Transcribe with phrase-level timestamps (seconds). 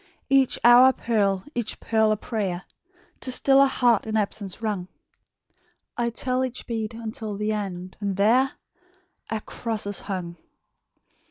[0.31, 2.63] "Each hour a pearl, each pearl a prayer,
[3.19, 4.87] To still a heart in absence wrung;
[5.95, 8.53] I tell each bead unto the end, and there
[9.29, 10.37] A cross is hung!"